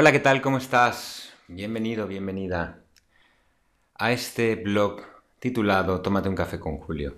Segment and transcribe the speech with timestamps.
[0.00, 0.40] Hola, ¿qué tal?
[0.40, 1.32] ¿Cómo estás?
[1.48, 2.78] Bienvenido, bienvenida
[3.96, 5.00] a este blog
[5.40, 7.16] titulado Tómate un café con Julio.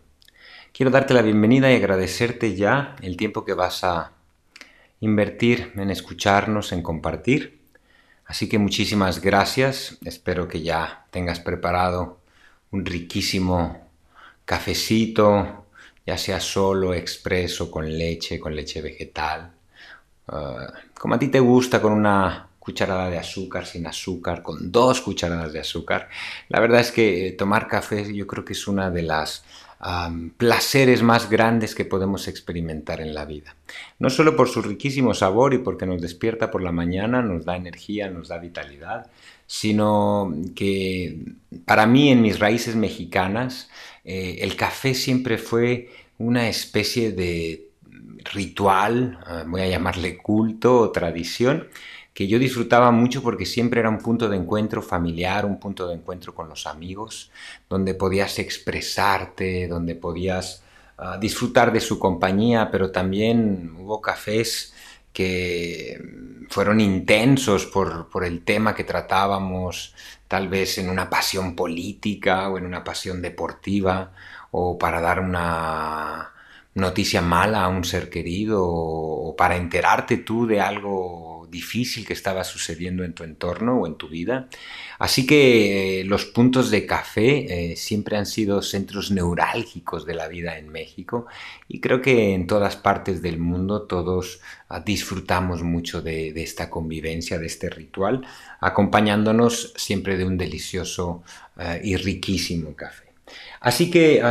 [0.73, 4.13] Quiero darte la bienvenida y agradecerte ya el tiempo que vas a
[5.01, 7.61] invertir en escucharnos, en compartir.
[8.25, 9.99] Así que muchísimas gracias.
[10.07, 12.21] Espero que ya tengas preparado
[12.71, 13.91] un riquísimo
[14.47, 15.67] cafecito,
[16.07, 19.53] ya sea solo, expreso, con leche, con leche vegetal,
[20.29, 25.01] ah, como a ti te gusta, con una cucharada de azúcar, sin azúcar, con dos
[25.01, 26.09] cucharadas de azúcar.
[26.49, 29.45] La verdad es que eh, tomar café yo creo que es una de las
[30.37, 33.57] placeres más grandes que podemos experimentar en la vida.
[33.99, 37.57] No solo por su riquísimo sabor y porque nos despierta por la mañana, nos da
[37.57, 39.11] energía, nos da vitalidad,
[39.47, 41.21] sino que
[41.65, 43.71] para mí en mis raíces mexicanas
[44.05, 45.89] eh, el café siempre fue
[46.19, 47.71] una especie de
[48.35, 51.69] ritual, ah, voy a llamarle culto o tradición,
[52.21, 55.95] que yo disfrutaba mucho porque siempre era un punto de encuentro familiar, un punto de
[55.95, 57.31] encuentro con los amigos,
[57.67, 60.63] donde podías expresarte, donde podías
[60.99, 64.75] ah, disfrutar de su compañía, pero también hubo cafés
[65.15, 65.99] que
[66.51, 69.95] fueron intensos por, por el tema que tratábamos,
[70.29, 74.13] tal vez en una pasión política o en una pasión deportiva,
[74.51, 76.35] o para dar una
[76.75, 82.45] noticia mala a un ser querido, o para enterarte tú de algo difícil que estaba
[82.45, 84.49] sucediendo en tu entorno o en tu vida.
[84.99, 90.29] Así que eh, los puntos de café eh, siempre han sido centros neurálgicos de la
[90.29, 91.27] vida en México
[91.69, 97.39] y creo que en todas partes del mundo todos ah, disfrutamos mucho de, esta convivencia,
[97.39, 98.25] de este ritual,
[98.61, 101.23] acompañándonos siempre de un delicioso
[101.59, 103.11] eh, y riquísimo café.
[103.61, 104.23] Así que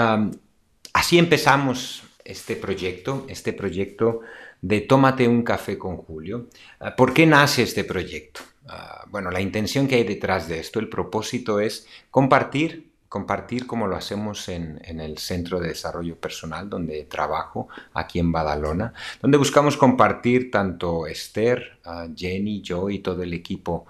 [0.93, 4.21] así empezamos este proyecto, este proyecto
[4.61, 6.47] de Tómate un café con Julio.
[6.79, 8.41] Ah, ¿Por qué nace este proyecto?
[8.67, 13.87] Ah, bueno, la intención que hay detrás de esto, el propósito es compartir, compartir como
[13.87, 19.75] lo hacemos en, el Centro de Desarrollo Personal donde trabajo aquí en Badalona, donde buscamos
[19.75, 23.87] compartir tanto Esther, ah, Jenny, yo y todo el equipo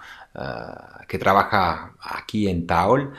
[1.07, 3.11] que trabaja aquí en Taol,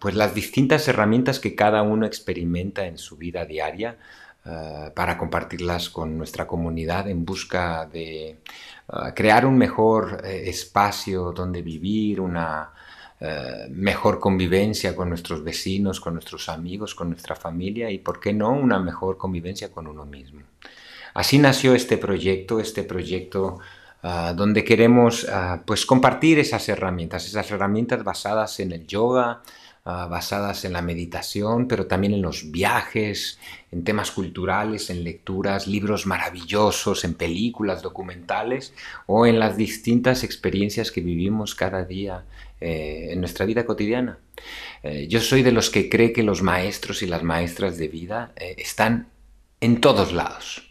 [0.00, 3.98] pues las distintas herramientas que cada uno experimenta en su vida diaria
[4.42, 8.36] eh, para compartirlas con nuestra comunidad en busca de eh,
[9.14, 12.72] crear un mejor eh, espacio donde vivir, una
[13.68, 18.50] mejor convivencia con nuestros vecinos, con nuestros amigos, con nuestra familia y, ¿por qué no?,
[18.50, 20.40] una mejor convivencia con uno mismo.
[21.12, 23.58] Así nació este proyecto, este proyecto
[24.34, 25.26] donde queremos
[25.66, 29.42] pues compartir esas herramientas, esas herramientas basadas en el yoga,
[29.82, 33.38] Ah, basadas en la meditación, pero también en los viajes,
[33.72, 38.74] en temas culturales, en lecturas, libros maravillosos, en películas, documentales
[39.06, 42.24] o en las distintas experiencias que vivimos cada día
[42.60, 44.18] eh, en nuestra vida cotidiana.
[44.82, 48.32] Eh, yo soy de los que cree que los maestros y las maestras de vida
[48.36, 49.08] eh, están
[49.62, 50.69] en todos lados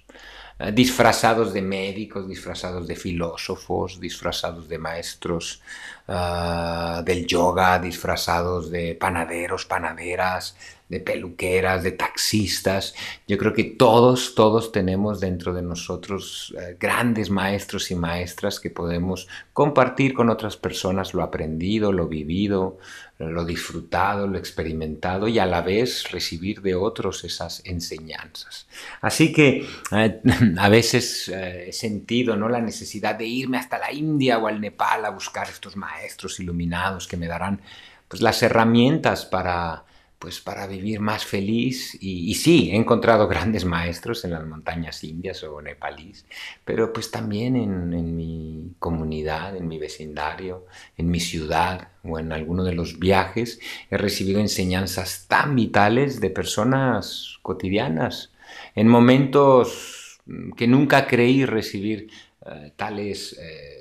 [0.59, 5.61] eh, disfrazados de médicos, disfrazados de filósofos, disfrazados de maestros
[6.07, 10.55] ah, del yoga, disfrazados de panaderos, panaderas,
[10.89, 12.95] de peluqueras, de taxistas.
[13.27, 18.71] Yo creo que todos, todos tenemos dentro de nosotros eh, grandes maestros y maestras que
[18.71, 22.79] podemos compartir con otras personas lo aprendido, lo vivido,
[23.19, 28.67] lo disfrutado, lo experimentado y a la vez recibir de otros esas enseñanzas.
[29.01, 30.21] Así que eh,
[30.57, 32.49] a veces eh, he sentido ¿no?
[32.49, 37.07] la necesidad de irme hasta la India o al Nepal a buscar estos maestros iluminados
[37.07, 37.61] que me darán
[38.07, 39.83] pues, las herramientas para
[40.19, 41.97] pues para vivir más feliz.
[42.01, 46.25] Y, sí, he encontrado grandes maestros en las montañas indias o nepalíes,
[46.65, 50.65] pero pues también en, mi comunidad, en mi vecindario,
[50.97, 56.29] en mi ciudad o en alguno de los viajes, he recibido enseñanzas tan vitales de
[56.29, 58.31] personas cotidianas,
[58.75, 60.19] en momentos
[60.57, 62.09] que nunca creí recibir
[62.45, 63.37] eh, tales...
[63.39, 63.79] Eh,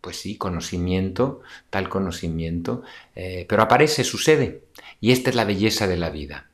[0.00, 1.40] pues sí, conocimiento,
[1.70, 2.82] tal conocimiento,
[3.16, 4.64] eh, pero aparece, sucede.
[5.00, 6.48] Y esta es la belleza de la vida.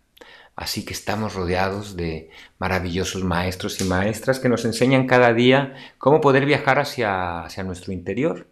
[0.56, 6.20] Así que estamos rodeados de maravillosos maestros y maestras que nos enseñan cada día cómo
[6.20, 8.46] poder viajar hacia, hacia nuestro interior,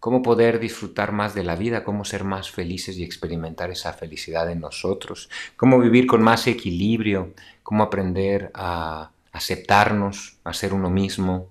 [0.00, 4.50] cómo poder disfrutar más de la vida, cómo ser más felices y experimentar esa felicidad
[4.50, 11.48] en nosotros, cómo vivir con más equilibrio, cómo aprender a aceptarnos, a ser uno mismo,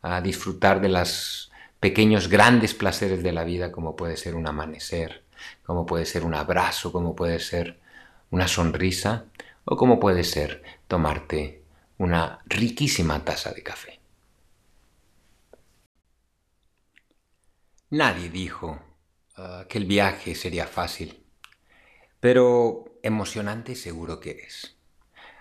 [0.00, 1.50] a disfrutar de los
[1.80, 5.24] pequeños grandes placeres de la vida como puede ser un amanecer,
[5.64, 7.78] como puede ser un abrazo, como puede ser
[8.30, 9.26] una sonrisa
[9.64, 11.62] o como puede ser tomarte
[11.98, 14.00] una riquísima taza de café.
[17.90, 18.78] Nadie dijo
[19.38, 21.24] uh, que el viaje sería fácil,
[22.20, 24.76] pero emocionante seguro que es.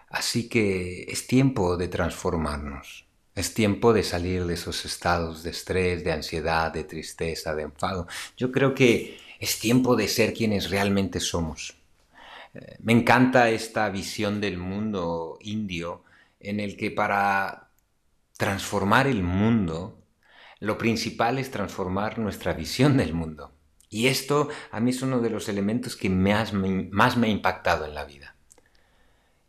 [0.10, 3.07] Así que es tiempo de transformarnos.
[3.38, 8.08] Es tiempo de salir de esos estados de estrés, de ansiedad, de tristeza, de enfado.
[8.36, 11.76] Yo creo que es tiempo de ser quienes realmente somos.
[12.56, 16.04] Eh, me encanta esta visión del mundo indio
[16.40, 17.70] en el que para
[18.38, 20.02] transformar el mundo
[20.60, 23.54] lo principal es transformar nuestra visión del mundo.
[23.88, 27.30] Y esto a mí es uno de los elementos que más me, más me ha
[27.30, 28.37] impactado en la vida.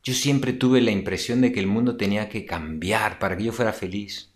[0.09, 3.53] Yo siempre tuve la impresión de que el mundo tenía que cambiar para que yo
[3.53, 4.28] fuera feliz.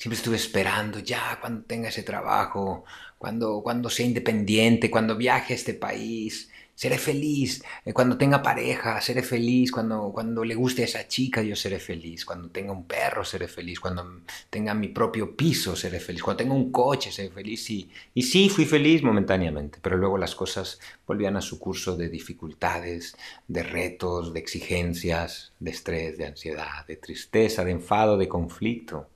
[0.00, 2.84] Siempre estuve esperando, ya cuando tenga ese trabajo,
[3.18, 7.62] cuando, cuando sea independiente, cuando viaje a este país, seré feliz.
[7.84, 9.70] Eh, cuando tenga pareja, seré feliz.
[9.70, 12.24] Cuando, cuando le guste a esa chica, yo seré feliz.
[12.24, 13.78] Cuando tenga un perro, seré feliz.
[13.78, 16.22] Cuando tenga mi propio piso, seré feliz.
[16.22, 17.68] Cuando tenga un coche, seré feliz.
[17.68, 22.08] Y, y sí, fui feliz momentáneamente, pero luego las cosas volvían a su curso de
[22.08, 23.14] dificultades,
[23.48, 29.06] de retos, de exigencias, de estrés, de ansiedad, de tristeza, de enfado, de conflicto.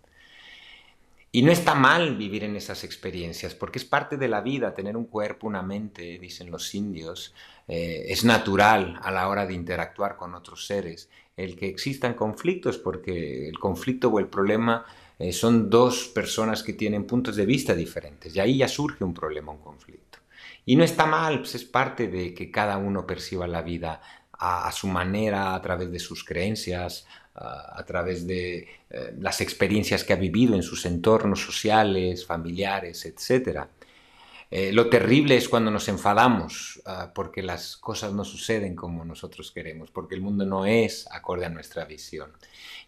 [1.35, 4.97] Y no está mal vivir en esas experiencias, porque es parte de la vida, tener
[4.97, 7.35] un cuerpo, una mente, dicen los indios,
[7.67, 11.11] eh, es natural a la hora de interactuar con otros seres.
[11.37, 14.87] El que existan conflictos, porque el conflicto o el problema
[15.19, 19.13] eh, son dos personas que tienen puntos de vista diferentes, y ahí ya surge un
[19.13, 20.21] problema, un conflicto.
[20.65, 24.01] Y no está mal, pues es parte de que cada uno perciba la vida
[24.39, 30.13] a, su manera, a través de sus creencias, a, través de eh, las experiencias que
[30.13, 33.67] ha vivido en sus entornos sociales, familiares, etc.
[34.51, 39.51] Eh, lo terrible es cuando nos enfadamos ah, porque las cosas no suceden como nosotros
[39.51, 42.31] queremos, porque el mundo no es acorde a nuestra visión.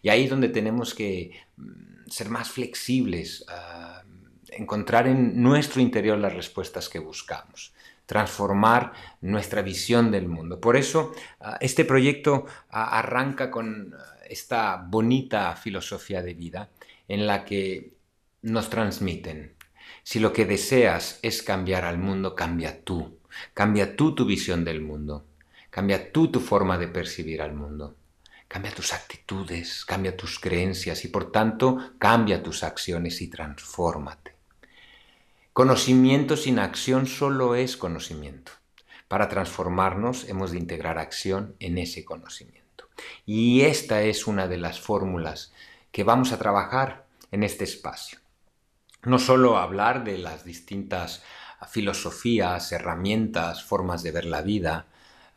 [0.01, 4.03] Y ahí es donde tenemos que mm, ser más flexibles, ah,
[4.51, 7.73] encontrar en nuestro interior las respuestas que buscamos
[8.05, 10.61] transformar nuestra visión del mundo.
[10.61, 11.11] Por eso
[11.41, 13.93] ah, este proyecto arranca con
[14.29, 16.69] esta bonita filosofía de vida
[17.07, 17.93] en la que
[18.41, 19.55] nos transmiten,
[20.03, 23.19] si lo que deseas es cambiar al mundo, cambia tú,
[23.53, 25.25] cambia tú tu visión del mundo,
[25.69, 27.95] cambia tú tu forma de percibir al mundo.
[28.47, 34.35] Cambia tus actitudes, cambia tus creencias y por tanto cambia tus acciones y transfórmate.
[35.51, 38.53] Conocimiento sin acción solo es conocimiento.
[39.07, 42.66] Para transformarnos hemos de integrar acción en ese conocimiento.
[43.25, 45.53] Y esta es una de las fórmulas
[45.91, 48.19] que vamos a trabajar en este espacio.
[49.03, 51.23] No solo hablar de las distintas
[51.69, 54.87] filosofías, herramientas, formas de ver la vida,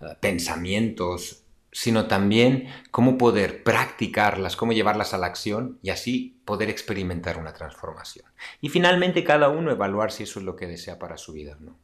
[0.01, 6.69] eh, pensamientos, sino también cómo poder practicarlas, cómo llevarlas a la acción y así poder
[6.69, 8.27] experimentar una transformación.
[8.61, 11.63] Y finalmente cada uno evaluar si eso es lo que desea para su vida o
[11.63, 11.79] no.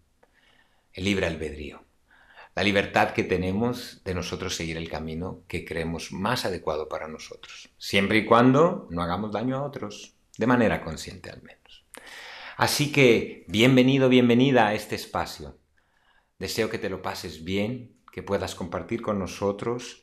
[0.93, 1.86] El libre albedrío.
[2.57, 7.69] La libertad que tenemos de nosotros seguir el camino que creemos más adecuado para nosotros,
[7.77, 11.85] siempre y cuando no hagamos daño a otros, de manera consciente al menos.
[12.57, 15.59] Así que bienvenido, bienvenida a este espacio.
[16.39, 20.03] Deseo que te lo pases bien, que puedas compartir con nosotros,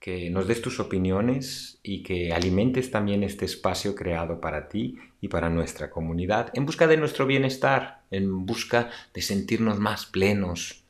[0.00, 5.28] que nos des tus opiniones y que alimentes también este espacio creado para ti y
[5.28, 10.81] para nuestra comunidad en busca de nuestro bienestar, en busca de sentirnos más plenos,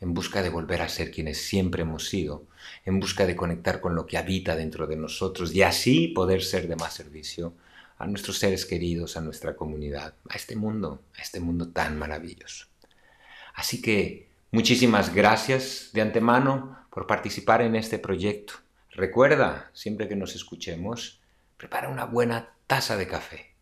[0.00, 2.44] en busca de volver a ser quienes siempre hemos sido,
[2.84, 6.68] en busca de conectar con lo que habita dentro de nosotros y así poder ser
[6.68, 7.52] de más servicio
[7.98, 12.66] a nuestros seres queridos, a nuestra comunidad, a este mundo, a este mundo tan maravilloso.
[13.54, 18.54] Así que Muchísimas gracias de antemano por participar en este proyecto.
[18.90, 21.20] Recuerda, siempre que nos escuchemos,
[21.56, 23.54] prepara una buena taza de café.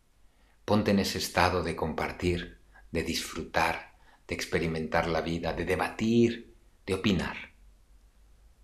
[0.65, 2.57] Ponte en ese estado de compartir,
[2.91, 3.88] de disfrutar,
[4.29, 6.53] de experimentar la vida, de debatir,
[6.85, 7.35] de opinar.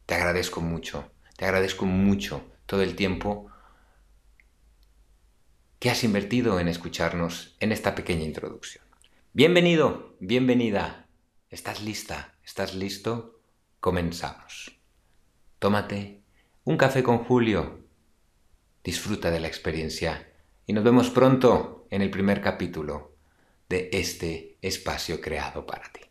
[0.05, 3.47] Te agradezco mucho, te agradezco mucho todo el tiempo
[5.79, 8.85] que has invertido en escucharnos en esta pequeña introducción.
[9.33, 11.05] Bienvenido, bienvenida
[11.49, 12.35] ¿Estás lista?
[12.43, 13.39] ¿Estás listo?
[13.79, 14.77] Comenzamos.
[15.57, 16.21] Tómate
[16.63, 17.79] un café con Julio.
[18.83, 20.31] Disfruta de la experiencia
[20.67, 23.15] y nos vemos pronto en el primer capítulo
[23.69, 26.01] de este espacio creado para ti.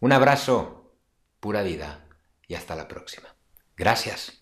[0.00, 0.94] Un abrazo,
[1.40, 2.06] pura vida
[2.46, 3.34] y hasta la próxima.
[3.76, 4.39] Gracias.